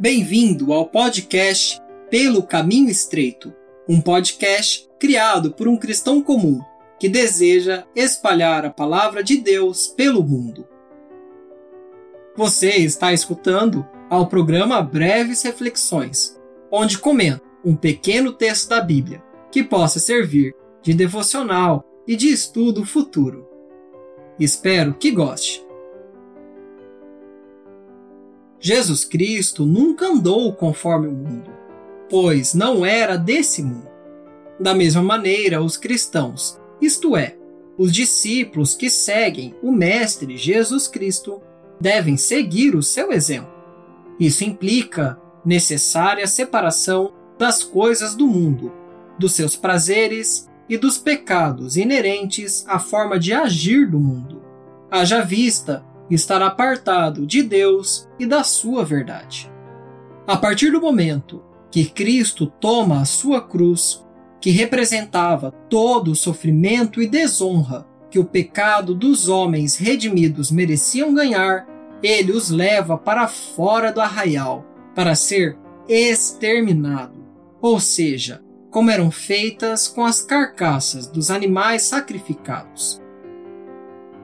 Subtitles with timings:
[0.00, 3.52] Bem-vindo ao podcast Pelo Caminho Estreito,
[3.86, 6.58] um podcast criado por um cristão comum
[6.98, 10.66] que deseja espalhar a palavra de Deus pelo mundo.
[12.34, 16.34] Você está escutando ao programa Breves Reflexões,
[16.72, 22.86] onde comento um pequeno texto da Bíblia que possa servir de devocional e de estudo
[22.86, 23.46] futuro.
[24.38, 25.62] Espero que goste.
[28.60, 31.50] Jesus Cristo nunca andou conforme o mundo,
[32.10, 33.88] pois não era desse mundo.
[34.60, 37.36] Da mesma maneira, os cristãos, isto é,
[37.78, 41.40] os discípulos que seguem o Mestre Jesus Cristo,
[41.80, 43.50] devem seguir o seu exemplo.
[44.18, 48.70] Isso implica necessária separação das coisas do mundo,
[49.18, 54.42] dos seus prazeres e dos pecados inerentes à forma de agir do mundo.
[54.90, 55.82] Haja vista
[56.14, 59.50] estar apartado de Deus e da sua verdade.
[60.26, 64.04] A partir do momento que Cristo toma a sua cruz,
[64.40, 71.66] que representava todo o sofrimento e desonra que o pecado dos homens redimidos mereciam ganhar,
[72.02, 75.56] ele os leva para fora do arraial para ser
[75.88, 77.14] exterminado,
[77.60, 83.00] ou seja, como eram feitas com as carcaças dos animais sacrificados.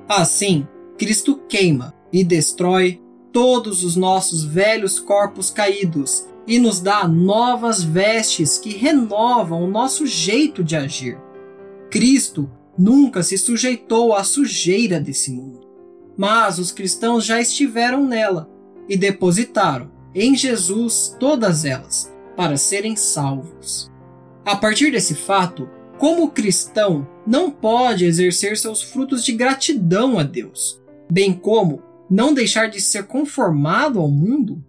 [0.08, 0.66] Assim,
[0.98, 3.02] Cristo queima e destrói
[3.32, 10.06] todos os nossos velhos corpos caídos e nos dá novas vestes que renovam o nosso
[10.06, 11.18] jeito de agir.
[11.90, 15.66] Cristo nunca se sujeitou à sujeira desse mundo,
[16.16, 18.48] mas os cristãos já estiveram nela
[18.88, 23.90] e depositaram em Jesus todas elas para serem salvos.
[24.44, 30.80] A partir desse fato, como cristão, não pode exercer seus frutos de gratidão a Deus,
[31.10, 34.64] bem como não deixar de ser conformado ao mundo?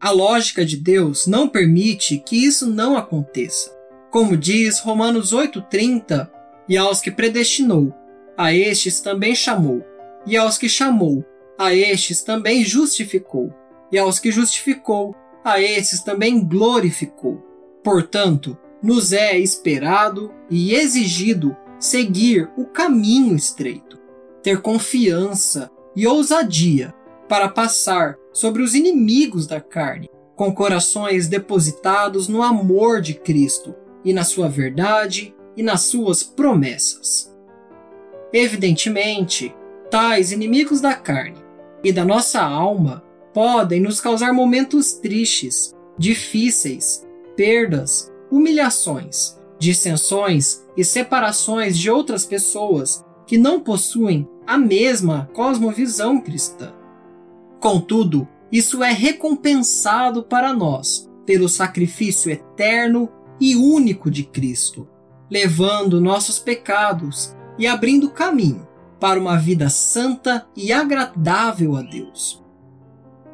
[0.00, 3.74] A lógica de Deus não permite que isso não aconteça.
[4.10, 6.30] Como diz Romanos 8,30,
[6.68, 7.94] e aos que predestinou,
[8.36, 9.84] a estes também chamou,
[10.26, 11.24] e aos que chamou,
[11.58, 13.52] a estes também justificou,
[13.90, 15.14] e aos que justificou,
[15.44, 17.42] a estes também glorificou.
[17.82, 23.98] Portanto, nos é esperado e exigido seguir o caminho estreito,
[24.46, 26.94] ter confiança e ousadia
[27.28, 33.74] para passar sobre os inimigos da carne, com corações depositados no amor de Cristo
[34.04, 37.36] e na sua verdade e nas suas promessas.
[38.32, 39.52] Evidentemente,
[39.90, 41.42] tais inimigos da carne
[41.82, 43.02] e da nossa alma
[43.34, 53.36] podem nos causar momentos tristes, difíceis, perdas, humilhações, dissensões e separações de outras pessoas que
[53.36, 56.72] não possuem a mesma cosmovisão cristã.
[57.60, 64.88] Contudo, isso é recompensado para nós pelo sacrifício eterno e único de Cristo,
[65.28, 68.66] levando nossos pecados e abrindo caminho
[69.00, 72.42] para uma vida santa e agradável a Deus,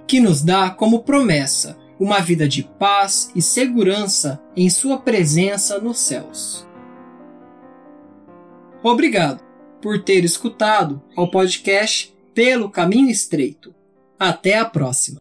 [0.06, 5.98] que nos dá como promessa uma vida de paz e segurança em Sua presença nos
[5.98, 6.66] céus.
[8.82, 9.51] Obrigado
[9.82, 13.74] por ter escutado ao podcast Pelo Caminho Estreito.
[14.18, 15.20] Até a próxima!